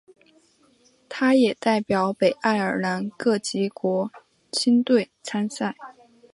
[1.07, 4.09] 他也代表北爱尔兰各级国
[4.51, 5.75] 青队参赛。